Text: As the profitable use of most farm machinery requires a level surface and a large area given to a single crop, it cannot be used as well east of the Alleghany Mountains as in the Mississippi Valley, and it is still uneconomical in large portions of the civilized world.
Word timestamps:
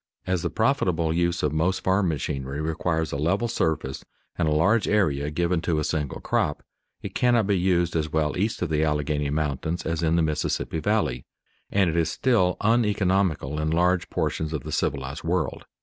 As 0.25 0.41
the 0.41 0.49
profitable 0.49 1.13
use 1.13 1.43
of 1.43 1.53
most 1.53 1.83
farm 1.83 2.07
machinery 2.09 2.59
requires 2.59 3.11
a 3.11 3.17
level 3.17 3.47
surface 3.47 4.03
and 4.35 4.47
a 4.47 4.51
large 4.51 4.87
area 4.87 5.29
given 5.29 5.61
to 5.61 5.77
a 5.77 5.83
single 5.83 6.19
crop, 6.19 6.63
it 7.03 7.13
cannot 7.13 7.45
be 7.45 7.55
used 7.59 7.95
as 7.95 8.11
well 8.11 8.35
east 8.35 8.63
of 8.63 8.69
the 8.69 8.83
Alleghany 8.83 9.29
Mountains 9.29 9.85
as 9.85 10.01
in 10.01 10.15
the 10.15 10.23
Mississippi 10.23 10.79
Valley, 10.79 11.23
and 11.69 11.87
it 11.87 11.95
is 11.95 12.09
still 12.09 12.57
uneconomical 12.61 13.59
in 13.59 13.69
large 13.69 14.09
portions 14.09 14.53
of 14.53 14.63
the 14.63 14.71
civilized 14.71 15.23
world. 15.23 15.65